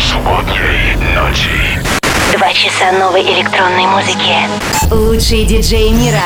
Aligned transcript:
субботней 0.00 0.96
ночи. 1.14 1.80
Два 2.32 2.52
часа 2.52 2.92
новой 2.92 3.22
электронной 3.22 3.86
музыки. 3.86 4.36
Лучший 4.90 5.44
диджей 5.44 5.90
мира. 5.90 6.22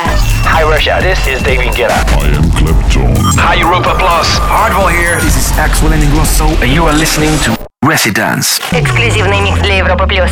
Hi 0.46 0.62
Russia, 0.62 1.00
this 1.00 1.19
is 1.27 1.43
David 1.43 1.75
Guetta. 1.75 1.95
I 2.21 2.29
am 2.37 2.50
Clapton. 2.52 3.14
Hi 3.39 3.57
Europa 3.61 3.95
Plus. 3.98 4.39
Hardwell 4.39 4.89
here. 4.89 5.18
This 5.21 5.37
is 5.37 5.50
Axwell 5.59 5.93
Ingrosso. 5.93 6.46
And 6.62 6.73
you 6.73 6.84
are 6.87 6.95
listening 6.96 7.37
to 7.45 7.57
Residence. 7.82 8.61
Эксклюзивный 8.71 9.41
микс 9.41 9.59
для 9.61 9.79
Европы 9.79 10.06
Плюс. 10.06 10.30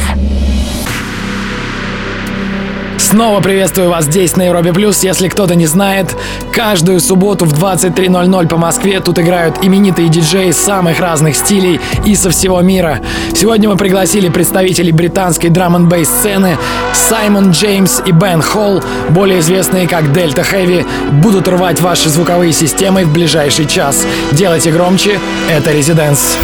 Снова 3.12 3.42
приветствую 3.42 3.90
вас 3.90 4.06
здесь 4.06 4.36
на 4.36 4.46
Европе 4.46 4.72
Плюс. 4.72 5.02
Если 5.02 5.28
кто-то 5.28 5.54
не 5.54 5.66
знает, 5.66 6.16
каждую 6.50 6.98
субботу 6.98 7.44
в 7.44 7.52
23.00 7.52 8.48
по 8.48 8.56
Москве 8.56 9.00
тут 9.00 9.18
играют 9.18 9.62
именитые 9.62 10.08
диджеи 10.08 10.50
самых 10.50 10.98
разных 10.98 11.36
стилей 11.36 11.78
и 12.06 12.16
со 12.16 12.30
всего 12.30 12.62
мира. 12.62 13.00
Сегодня 13.34 13.68
мы 13.68 13.76
пригласили 13.76 14.30
представителей 14.30 14.92
британской 14.92 15.50
драм 15.50 15.76
н 15.76 15.90
бейс 15.90 16.08
сцены 16.08 16.56
Саймон 16.94 17.50
Джеймс 17.50 18.00
и 18.06 18.12
Бен 18.12 18.40
Холл, 18.40 18.82
более 19.10 19.40
известные 19.40 19.86
как 19.86 20.04
Delta 20.04 20.42
Heavy, 20.50 20.86
будут 21.20 21.48
рвать 21.48 21.82
ваши 21.82 22.08
звуковые 22.08 22.54
системы 22.54 23.04
в 23.04 23.12
ближайший 23.12 23.66
час. 23.66 24.06
Делайте 24.30 24.70
громче, 24.70 25.20
это 25.50 25.70
Резиденс. 25.70 26.38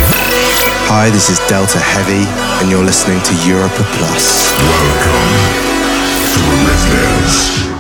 Hi, 0.91 1.11
this 1.11 1.31
is 1.31 1.41
Delta 1.49 1.79
Heavy, 1.79 2.27
and 2.61 2.71
you're 2.71 2.85
listening 2.85 3.23
to 3.23 3.33
Europa 3.49 3.83
Plus. 3.97 4.53
Welcome 4.59 5.78
to 6.35 6.41
Residence. 6.67 7.78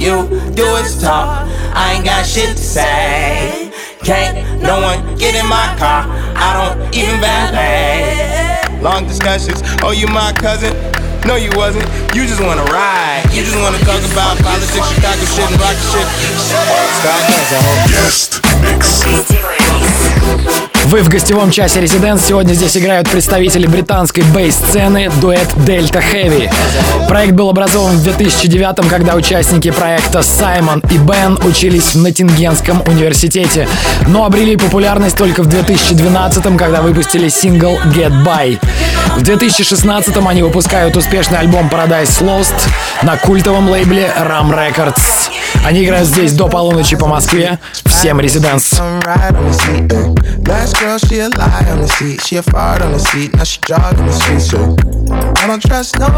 You 0.00 0.28
do 0.54 0.64
is 0.80 1.00
talk. 1.00 1.46
I 1.76 1.94
ain't 1.94 2.04
got 2.04 2.24
shit 2.24 2.56
to 2.56 2.62
say. 2.62 3.70
Can't 4.02 4.62
no 4.62 4.80
one 4.80 5.16
get 5.16 5.34
in 5.34 5.46
my 5.46 5.76
car. 5.78 6.08
I 6.34 6.56
don't 6.56 6.94
even 6.96 7.20
valet. 7.20 8.80
Long 8.80 9.06
discussions. 9.06 9.60
Oh, 9.82 9.92
you 9.92 10.06
my 10.08 10.32
cousin? 10.32 10.72
No, 11.26 11.36
you 11.36 11.50
wasn't. 11.54 11.84
You 12.14 12.24
just 12.26 12.40
wanna 12.40 12.64
ride. 12.72 13.28
You 13.32 13.44
just 13.44 13.60
wanna 13.60 13.78
talk 13.80 14.00
about 14.12 14.38
politics, 14.40 14.88
Chicago 14.88 15.24
shit, 15.28 15.50
and 15.50 15.60
rock 15.60 15.76
shit. 15.92 16.08
Start 16.96 17.22
dancing, 17.28 17.60
ho. 17.60 17.72
Guest 17.92 18.40
mix. 18.62 19.59
Вы 20.90 21.02
в 21.02 21.08
гостевом 21.08 21.52
часе 21.52 21.80
Residents. 21.80 22.20
Сегодня 22.26 22.54
здесь 22.54 22.76
играют 22.76 23.08
представители 23.08 23.66
британской 23.66 24.24
бейс-сцены 24.24 25.08
дуэт 25.20 25.46
Delta 25.54 26.02
Heavy. 26.02 26.50
Проект 27.06 27.34
был 27.34 27.48
образован 27.48 27.96
в 27.96 28.02
2009 28.02 28.88
когда 28.88 29.14
участники 29.14 29.70
проекта 29.70 30.22
Саймон 30.22 30.82
и 30.90 30.98
Бен 30.98 31.38
учились 31.44 31.94
в 31.94 31.98
Ноттингенском 31.98 32.82
университете, 32.88 33.68
но 34.08 34.24
обрели 34.24 34.56
популярность 34.56 35.16
только 35.16 35.44
в 35.44 35.46
2012 35.46 36.56
когда 36.56 36.82
выпустили 36.82 37.28
сингл 37.28 37.78
Get 37.94 38.24
By. 38.24 38.58
В 39.16 39.22
2016 39.22 40.16
они 40.16 40.42
выпускают 40.42 40.96
успешный 40.96 41.38
альбом 41.38 41.68
Paradise 41.68 42.20
Lost 42.20 42.68
на 43.02 43.16
культовом 43.16 43.68
лейбле 43.68 44.12
Ram 44.18 44.50
Records. 44.50 45.30
Они 45.64 45.84
играют 45.84 46.08
здесь 46.08 46.32
до 46.32 46.48
полуночи 46.48 46.96
по 46.96 47.06
Москве. 47.06 47.58
Всем 47.84 48.18
Residents. 48.18 48.80
Last 50.46 50.78
girl, 50.80 50.98
she 50.98 51.18
a 51.18 51.28
lie 51.28 51.66
on 51.68 51.80
the 51.80 51.88
seat. 51.88 52.20
She 52.22 52.36
a 52.36 52.42
fart 52.42 52.82
on 52.82 52.92
the 52.92 52.98
seat. 52.98 53.34
Now 53.34 53.44
she 53.44 53.60
jogging 53.66 54.06
the 54.06 54.12
streets. 54.12 54.50
So 54.50 54.76
I 55.40 55.46
don't 55.46 55.62
trust 55.62 55.98
no 55.98 56.08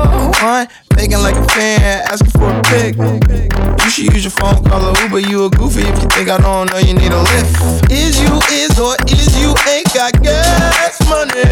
one. 0.42 0.68
Faking 0.94 1.18
like 1.18 1.36
a 1.36 1.44
fan, 1.48 2.02
asking 2.10 2.30
for 2.30 2.50
a 2.50 2.62
pic. 2.62 2.96
You 2.96 3.90
should 3.90 4.12
use 4.12 4.24
your 4.24 4.30
phone, 4.30 4.62
call 4.64 4.82
a 4.82 5.02
Uber. 5.02 5.20
You 5.20 5.46
a 5.46 5.50
goofy 5.50 5.82
if 5.82 6.02
you 6.02 6.08
think 6.08 6.28
I 6.28 6.38
don't 6.38 6.70
know 6.70 6.78
you 6.78 6.94
need 6.94 7.12
a 7.12 7.22
lift. 7.22 7.90
Is 7.90 8.20
you 8.20 8.40
is 8.52 8.78
or 8.78 8.96
is 9.08 9.32
you 9.40 9.54
ain't 9.68 9.92
got 9.94 10.12
gas 10.22 11.00
money? 11.08 11.48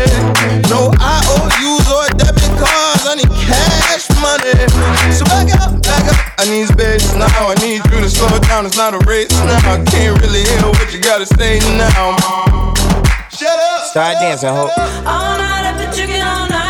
No 0.69 0.93
IOUs 1.01 1.87
or 1.91 2.07
debit 2.17 2.53
cards. 2.61 3.07
I 3.07 3.15
need 3.17 3.31
cash 3.49 4.09
money. 4.21 4.55
So 5.13 5.25
back 5.25 5.49
up. 5.61 5.80
I 6.39 6.45
need 6.49 6.69
space 6.69 7.15
now. 7.15 7.29
I 7.49 7.55
need 7.61 7.85
you 7.93 8.01
to 8.01 8.11
slow 8.11 8.39
down. 8.41 8.67
It's 8.67 8.77
not 8.77 8.95
a 8.95 8.99
race 9.07 9.31
now. 9.31 9.59
I 9.73 9.85
can't 9.85 10.21
really 10.21 10.43
hear 10.43 10.63
what 10.63 10.93
you 10.93 11.01
gotta 11.01 11.27
say 11.27 11.59
now. 11.77 12.17
Shut 13.31 13.59
up. 13.59 13.85
Start 13.87 14.17
dancing, 14.21 14.51
ho. 14.51 14.69
All 15.07 15.39
night 15.39 15.65
I've 15.69 15.79
been 15.79 15.91
drinking, 15.95 16.23
all 16.23 16.49
night 16.49 16.70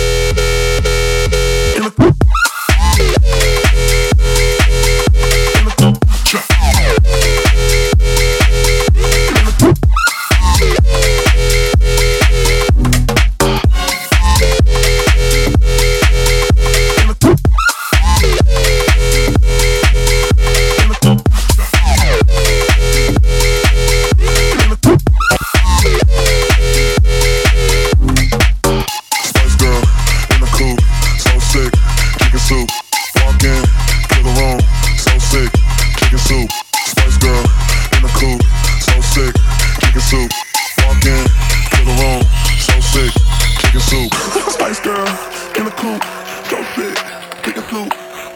pick, 46.75 46.95
pick 47.43 47.57
a 47.57 47.61
two, 47.69 47.83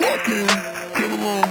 walk 0.01 0.27
in, 0.27 0.47
the 0.47 1.07
room, 1.09 1.43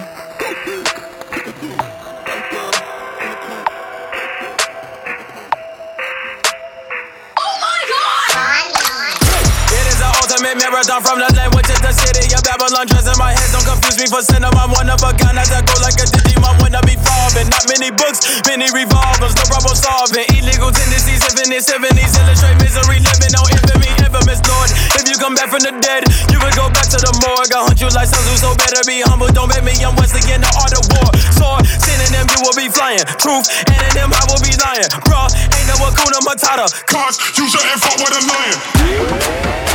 a 10.84 11.00
from 11.00 11.18
the 11.18 11.26
land, 11.34 11.54
which 11.54 11.70
is 11.70 11.80
the 11.80 11.92
city 11.92 12.28
of 12.34 12.42
Babylon. 12.44 12.86
Dressing 12.86 13.18
my 13.18 13.32
head, 13.32 13.50
don't 13.52 13.64
confuse 13.64 13.98
me 13.98 14.06
for 14.06 14.20
cinema. 14.22 14.68
One 14.68 14.90
of 14.90 15.00
a 15.02 15.10
gun, 15.16 15.38
I 15.38 15.44
go 15.48 15.74
like 15.80 15.98
a 15.98 16.06
Digimon. 16.06 16.60
When 16.62 16.74
I 16.74 16.80
be 16.82 16.94
farming. 17.24 17.48
Not 17.48 17.64
many 17.72 17.88
books, 17.88 18.20
many 18.44 18.68
revolvers, 18.76 19.32
no 19.36 19.44
problem 19.48 19.76
solving. 19.76 20.28
Illegal 20.36 20.68
tendencies, 20.68 21.24
infinite 21.24 21.64
symphonies, 21.64 22.12
illustrate 22.20 22.60
misery, 22.60 23.00
living 23.00 23.34
on 23.40 23.48
infamy, 23.48 23.88
infamous 24.04 24.40
Lord. 24.44 24.68
If 25.00 25.08
you 25.08 25.16
come 25.16 25.32
back 25.32 25.48
from 25.48 25.64
the 25.64 25.72
dead, 25.80 26.04
you 26.28 26.38
would 26.44 26.56
go 26.56 26.68
back 26.68 26.88
to 26.92 26.98
the 27.00 27.12
morgue. 27.24 27.52
I 27.52 27.64
hunt 27.64 27.80
you 27.80 27.88
like 27.96 28.08
Sun 28.12 28.24
so 28.36 28.52
better 28.60 28.84
be 28.84 29.00
humble. 29.00 29.32
Don't 29.32 29.48
bet 29.48 29.64
me, 29.64 29.72
I'm 29.80 29.96
Wesley 29.96 30.20
in 30.28 30.44
the 30.44 30.50
art 30.60 30.76
of 30.76 30.84
war. 30.92 31.08
Sword, 31.32 31.64
them, 32.12 32.26
you 32.28 32.40
will 32.44 32.56
be 32.56 32.68
flying. 32.68 33.04
Truth, 33.18 33.48
and 33.66 33.78
in 33.80 33.92
them, 33.96 34.10
I 34.12 34.22
will 34.28 34.42
be 34.44 34.52
lying. 34.60 34.88
Bruh, 35.08 35.28
ain't 35.32 35.66
no 35.68 35.80
Akuna 35.88 36.20
Matata. 36.28 36.68
Cause 36.86 37.18
use 37.38 37.52
your 37.54 37.64
info 37.72 37.90
with 38.04 38.14
a 38.14 38.22
lion. 38.28 39.73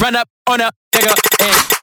Run 0.00 0.14
up 0.14 0.28
on 0.46 0.60
a 0.60 0.70
nigga 0.94 1.12
and 1.40 1.77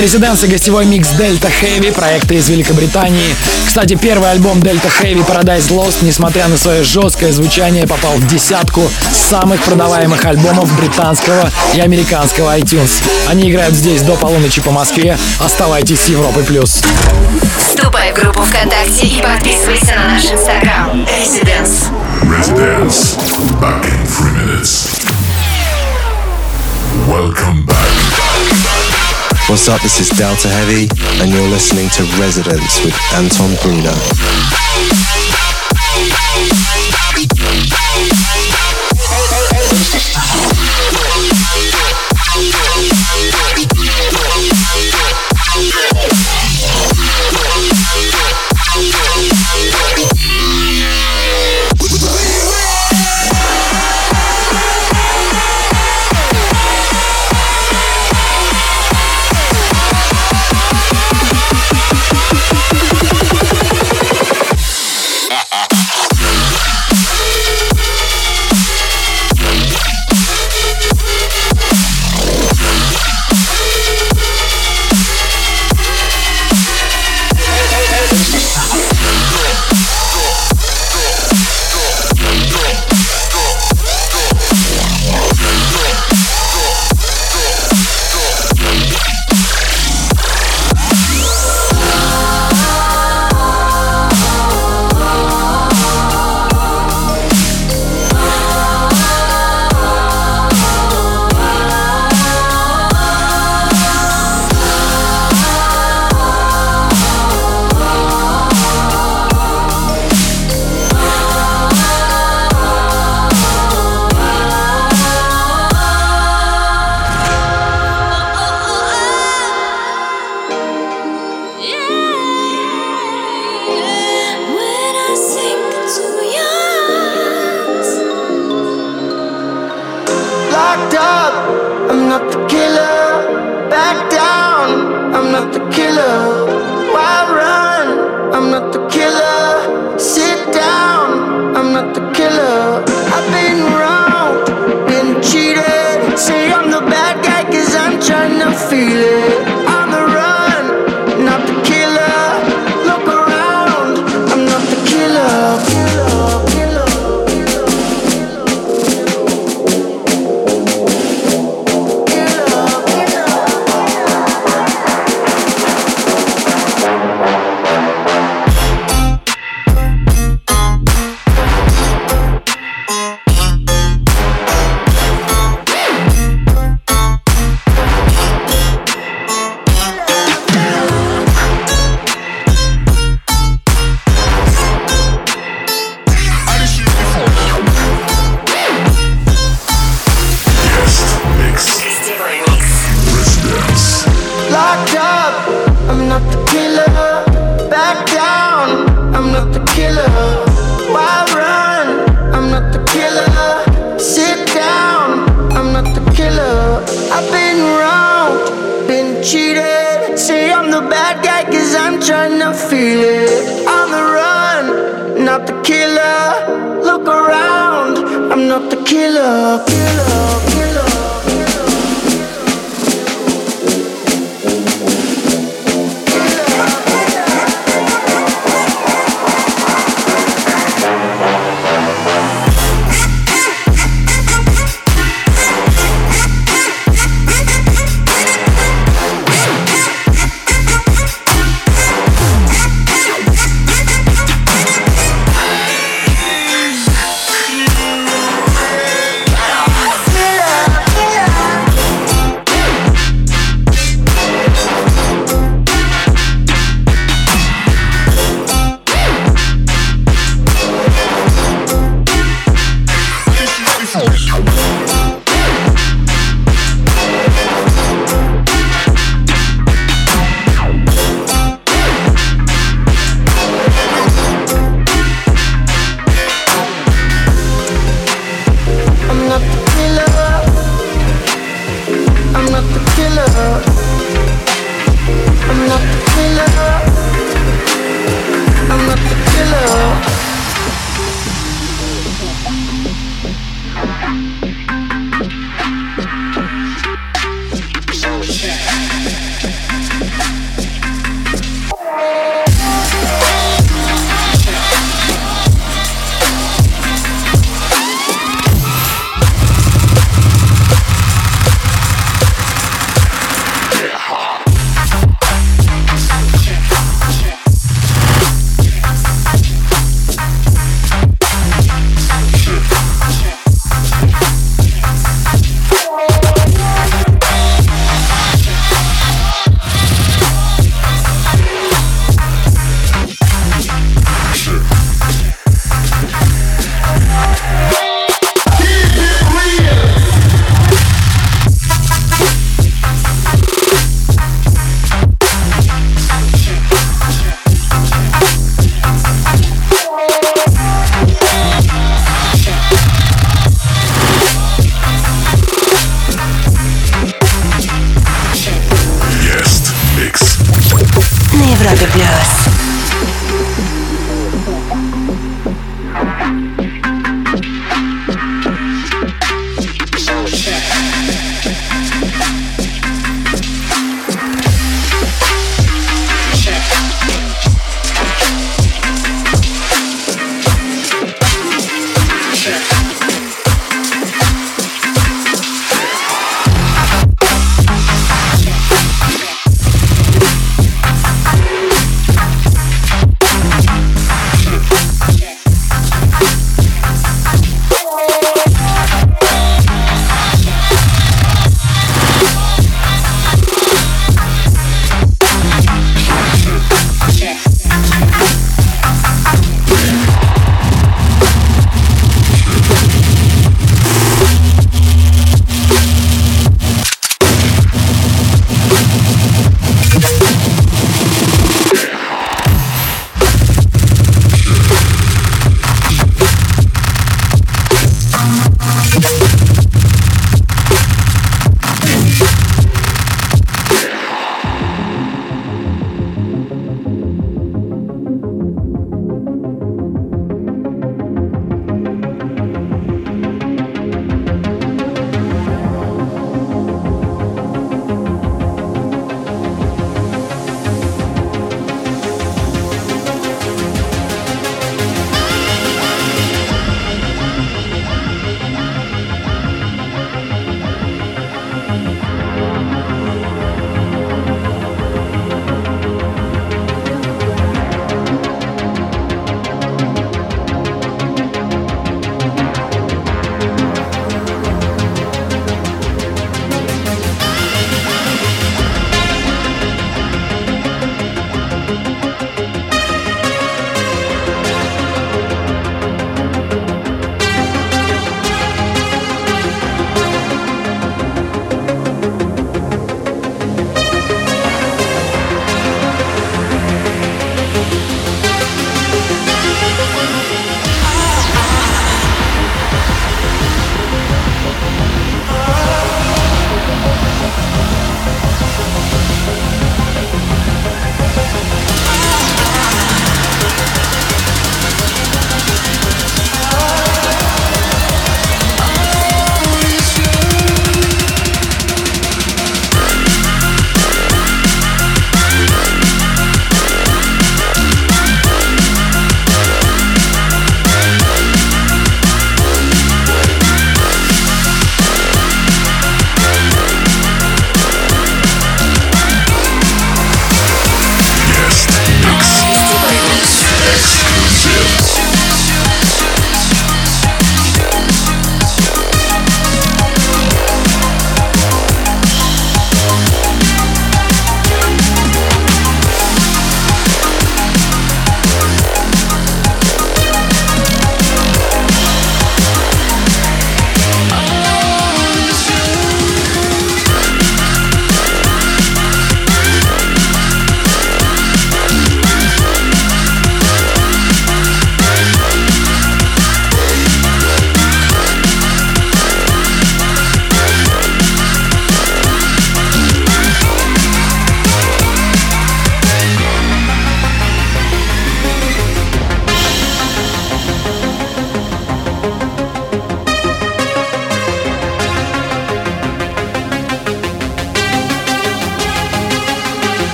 Это 0.00 0.06
резиденция 0.06 0.48
гостевой 0.48 0.86
микс 0.86 1.08
Delta 1.10 1.50
Heavy, 1.60 1.92
проекта 1.92 2.32
из 2.32 2.48
Великобритании. 2.48 3.36
Кстати, 3.66 3.96
первый 3.96 4.30
альбом 4.30 4.60
Delta 4.60 4.90
Heavy 4.98 5.22
Paradise 5.26 5.68
Lost, 5.68 5.98
несмотря 6.00 6.48
на 6.48 6.56
свое 6.56 6.82
жесткое 6.84 7.32
звучание, 7.32 7.86
попал 7.86 8.14
в 8.14 8.26
десятку 8.26 8.80
самых 9.12 9.62
продаваемых 9.62 10.24
альбомов 10.24 10.74
британского 10.78 11.50
и 11.74 11.80
американского 11.80 12.58
iTunes. 12.58 12.90
Они 13.28 13.50
играют 13.50 13.74
здесь 13.74 14.00
до 14.00 14.16
полуночи 14.16 14.62
по 14.62 14.70
Москве. 14.70 15.18
Оставайтесь 15.38 16.00
с 16.00 16.08
Европой+. 16.08 16.44
плюс. 16.44 16.80
Вступай 17.58 18.12
в 18.12 18.14
группу 18.14 18.40
ВКонтакте 18.40 19.06
и 19.06 19.20
подписывайся 19.20 19.96
на 19.96 20.14
наш 20.14 20.24
инстаграм. 20.24 21.04
Residence. 21.04 21.90
Residence. 22.22 23.18
Back 23.60 23.84
in 23.84 24.06
three 24.06 24.32
minutes. 24.32 24.98
Welcome 27.06 27.66
back. 27.66 28.29
What's 29.50 29.68
up? 29.68 29.82
This 29.82 29.98
is 29.98 30.08
Delta 30.10 30.46
Heavy, 30.46 30.88
and 31.20 31.28
you're 31.28 31.48
listening 31.48 31.88
to 31.90 32.04
Residence 32.20 32.84
with 32.84 32.94
Anton 33.12 33.56
Bruno. 33.60 33.90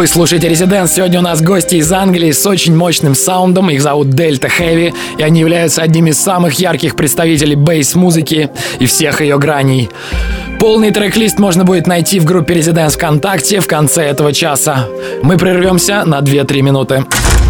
Вы 0.00 0.06
слушаете 0.06 0.48
Резиденс. 0.48 0.94
Сегодня 0.94 1.18
у 1.18 1.22
нас 1.22 1.42
гости 1.42 1.74
из 1.74 1.92
Англии 1.92 2.32
с 2.32 2.46
очень 2.46 2.74
мощным 2.74 3.14
саундом. 3.14 3.68
Их 3.68 3.82
зовут 3.82 4.08
Дельта 4.08 4.48
Heavy, 4.48 4.94
и 5.18 5.22
они 5.22 5.40
являются 5.40 5.82
одними 5.82 6.08
из 6.08 6.18
самых 6.18 6.54
ярких 6.54 6.96
представителей 6.96 7.54
бейс-музыки 7.54 8.48
и 8.78 8.86
всех 8.86 9.20
ее 9.20 9.38
граней. 9.38 9.90
Полный 10.58 10.90
трек-лист 10.90 11.38
можно 11.38 11.64
будет 11.64 11.86
найти 11.86 12.18
в 12.18 12.24
группе 12.24 12.54
Резиденс 12.54 12.94
ВКонтакте 12.94 13.60
в 13.60 13.66
конце 13.66 14.04
этого 14.04 14.32
часа. 14.32 14.88
Мы 15.22 15.36
прервемся 15.36 16.04
на 16.06 16.20
2-3 16.20 16.62
минуты. 16.62 17.04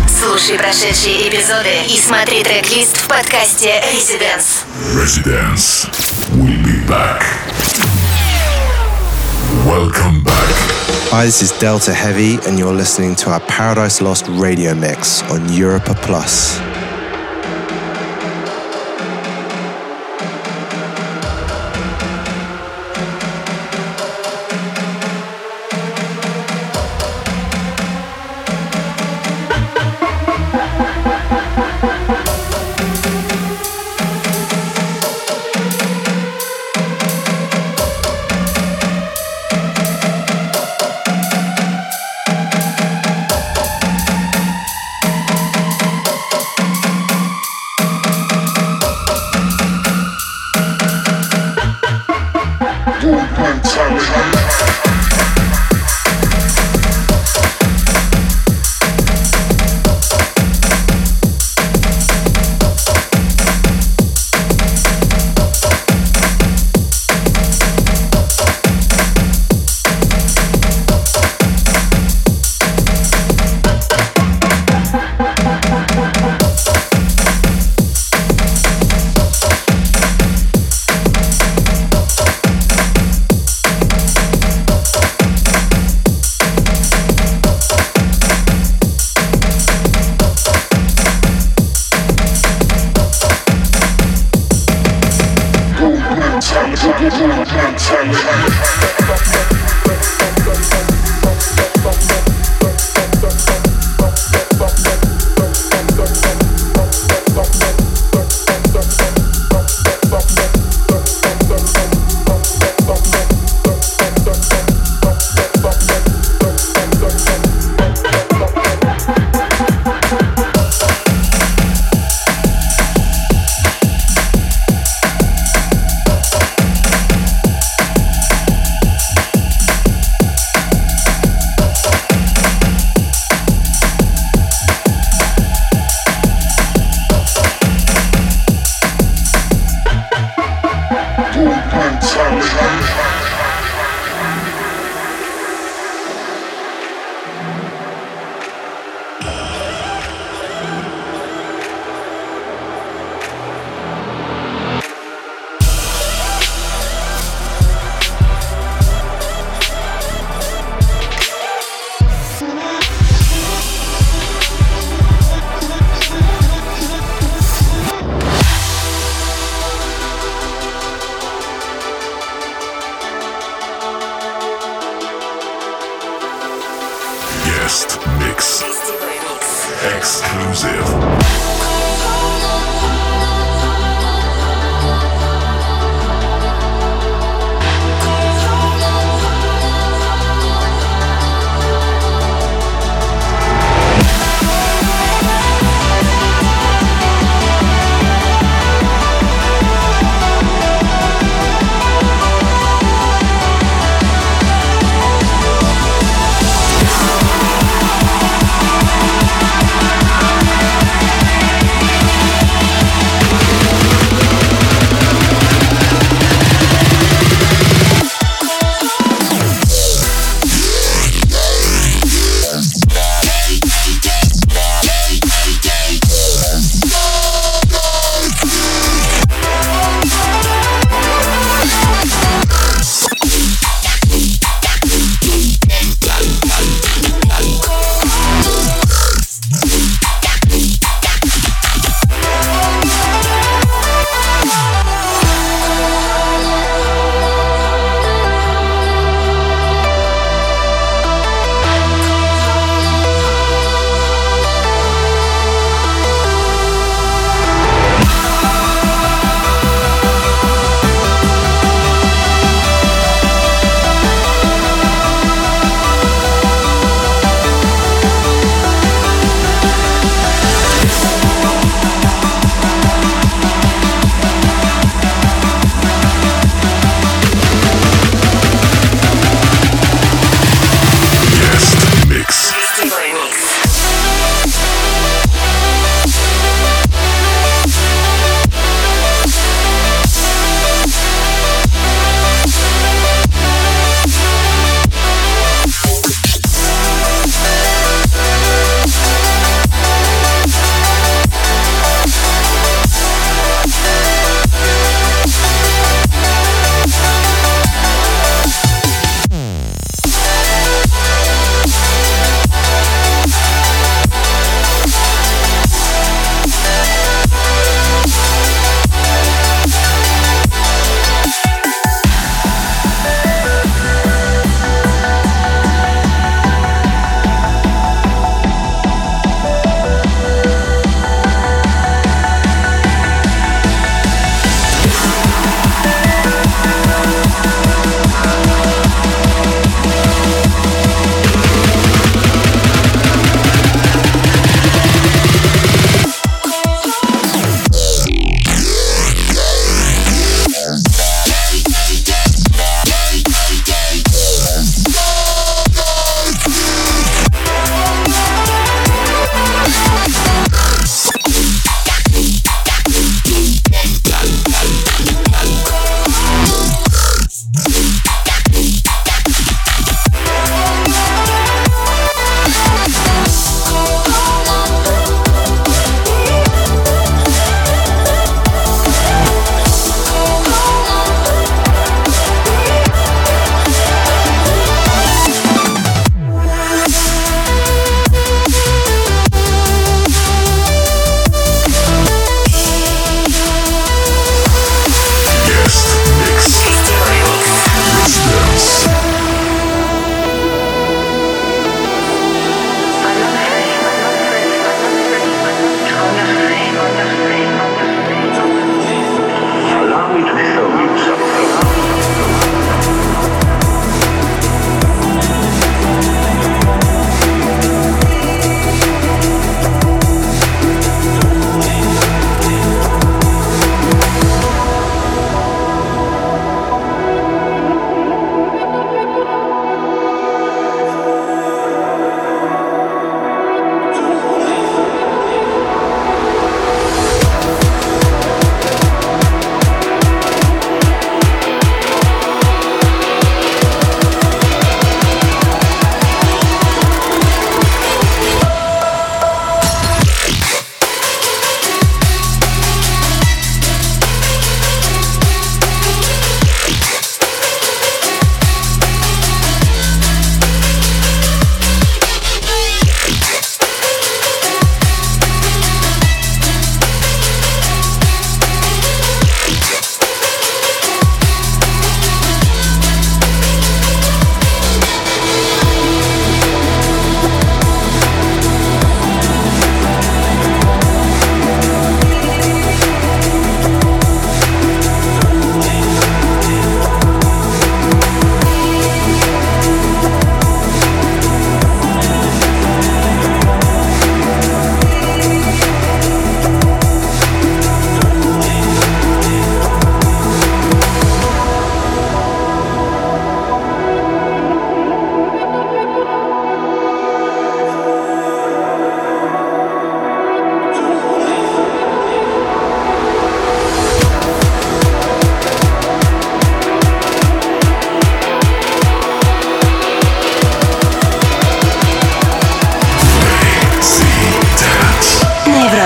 Слушай 0.09 0.59
прошедшие 0.59 1.29
эпизоды 1.29 1.71
и 1.87 1.97
смотри 1.97 2.43
трек-лист 2.43 2.97
в 2.97 3.07
подкасте 3.07 3.75
Residence. 3.95 4.65
Residence. 4.97 5.89
We'll 6.35 6.61
be 6.65 6.85
back. 6.89 7.23
Welcome 9.65 10.25
back. 10.25 10.50
Hi, 11.13 11.25
this 11.25 11.43
is 11.43 11.51
Delta 11.59 11.93
Heavy, 11.93 12.39
and 12.47 12.57
you're 12.57 12.73
listening 12.73 13.17
to 13.17 13.31
our 13.31 13.41
Paradise 13.41 14.01
Lost 14.01 14.29
radio 14.29 14.77
mix 14.77 15.25
on 15.25 15.53
Europa 15.53 15.93
Plus. 15.97 16.57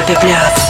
Club. 0.07 0.64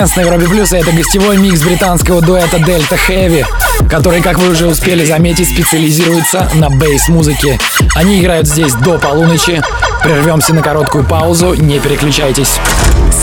Резиденс 0.00 0.16
на 0.16 0.20
Европе 0.22 0.48
Плюс, 0.48 0.72
и 0.72 0.76
это 0.76 0.92
гостевой 0.92 1.36
микс 1.36 1.60
британского 1.60 2.22
дуэта 2.22 2.56
Delta 2.56 2.98
Heavy, 3.06 3.44
который, 3.86 4.22
как 4.22 4.38
вы 4.38 4.48
уже 4.48 4.66
успели 4.66 5.04
заметить, 5.04 5.50
специализируется 5.50 6.48
на 6.54 6.70
бейс-музыке. 6.70 7.58
Они 7.94 8.18
играют 8.18 8.48
здесь 8.48 8.72
до 8.72 8.98
полуночи. 8.98 9.60
Прервемся 10.02 10.54
на 10.54 10.62
короткую 10.62 11.04
паузу, 11.04 11.52
не 11.52 11.78
переключайтесь. 11.80 12.54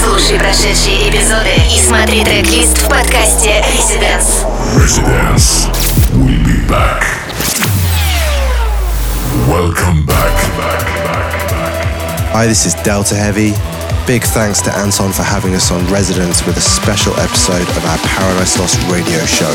Слушай 0.04 0.38
прошедшие 0.38 1.10
эпизоды 1.10 1.50
и 1.76 1.82
смотри 1.82 2.24
трек-лист 2.24 2.78
в 2.78 2.88
подкасте 2.88 3.66
Residence. 3.76 4.46
Residence. 4.76 5.68
We'll 6.14 6.44
be 6.46 6.64
back. 6.68 7.04
Welcome 9.50 10.06
back. 10.06 10.32
Hi, 12.34 12.46
this 12.46 12.68
is 12.68 12.76
Delta 12.84 13.16
Heavy. 13.16 13.56
Big 14.08 14.24
thanks 14.24 14.62
to 14.62 14.74
Anton 14.74 15.12
for 15.12 15.24
having 15.24 15.54
us 15.54 15.70
on 15.70 15.86
Residence 15.88 16.46
with 16.46 16.56
a 16.56 16.62
special 16.62 17.14
episode 17.20 17.68
of 17.76 17.84
our 17.84 17.98
Paradise 17.98 18.58
Lost 18.58 18.82
radio 18.90 19.20
show. 19.26 19.52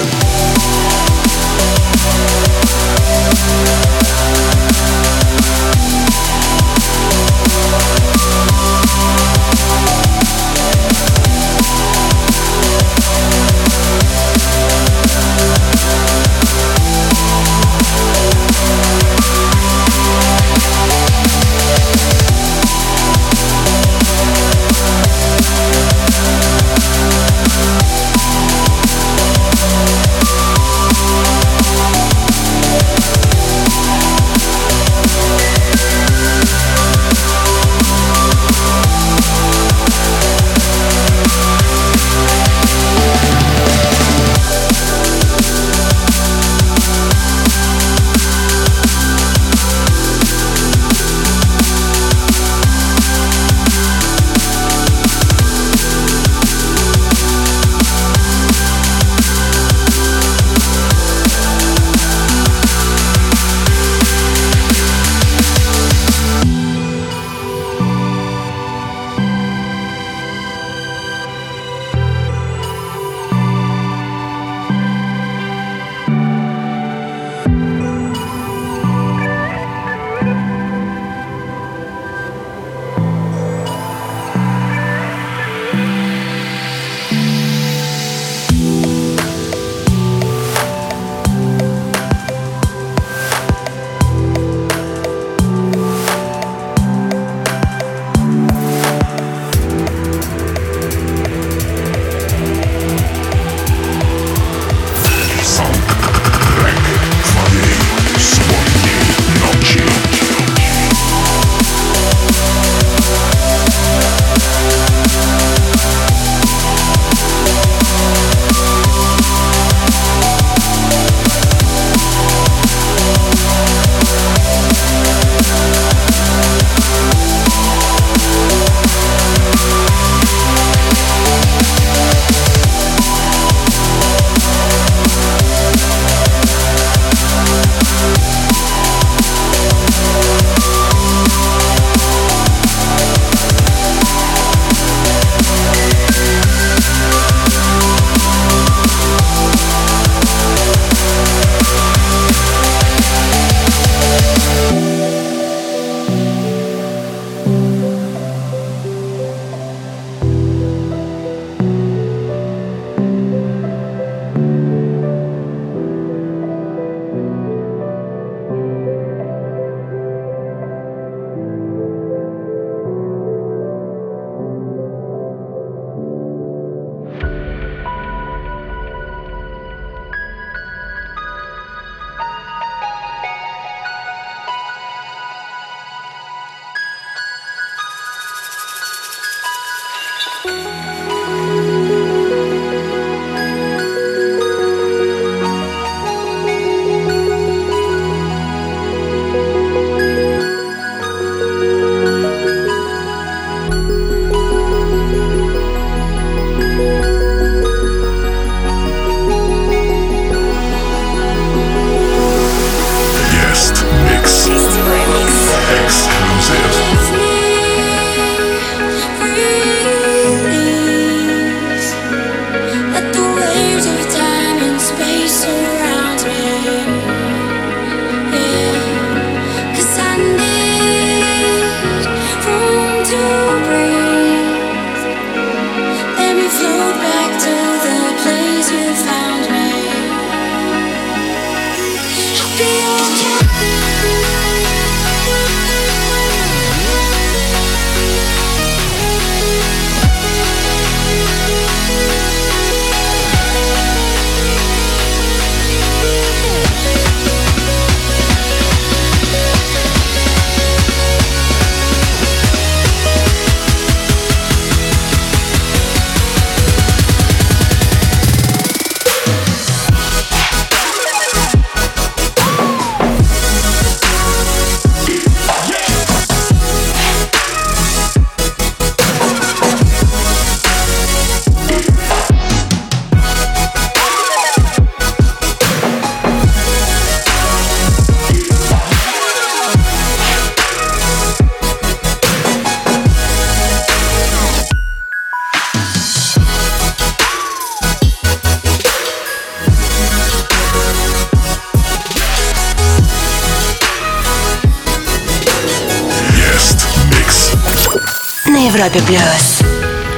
Европе 308.83 309.01
плюс. 309.07 309.61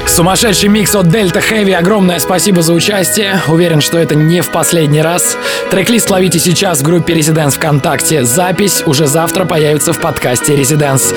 Сумасшедший 0.07 0.69
микс 0.71 0.95
от 0.95 1.07
Delta 1.07 1.43
Heavy. 1.43 1.75
Огромное 1.75 2.19
спасибо 2.19 2.63
за 2.63 2.73
участие. 2.73 3.43
Уверен, 3.47 3.81
что 3.83 3.99
это 3.99 4.15
не 4.15 4.41
в 4.41 4.51
последний 4.51 5.03
раз. 5.03 5.37
Трек-лист 5.71 6.09
ловите 6.09 6.39
сейчас 6.39 6.81
в 6.81 6.83
группе 6.83 7.15
Residents 7.15 7.53
ВКонтакте. 7.53 8.25
Запись 8.25 8.83
уже 8.87 9.07
завтра 9.07 9.45
появится 9.45 9.93
в 9.93 9.99
подкасте 9.99 10.55
Residents. 10.55 11.15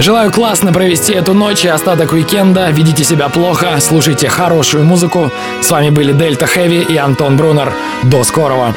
Желаю 0.00 0.30
классно 0.30 0.72
провести 0.72 1.14
эту 1.14 1.32
ночь 1.32 1.64
и 1.64 1.68
остаток 1.68 2.12
уикенда. 2.12 2.68
Ведите 2.70 3.04
себя 3.04 3.28
плохо, 3.28 3.78
слушайте 3.80 4.28
хорошую 4.28 4.84
музыку. 4.84 5.32
С 5.62 5.70
вами 5.70 5.90
были 5.90 6.12
Delta 6.12 6.46
Heavy 6.54 6.84
и 6.86 6.96
Антон 6.98 7.36
Брунер. 7.36 7.72
До 8.02 8.24
скорого. 8.24 8.74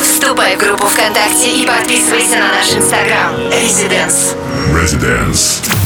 Вступай 0.00 0.56
в 0.56 0.58
группу 0.58 0.86
ВКонтакте 0.86 1.52
и 1.52 1.66
подписывайся 1.66 2.38
на 2.38 2.48
наш 2.48 2.74
инстаграм. 2.74 3.36
Residence. 3.50 4.34
Residence. 4.72 5.85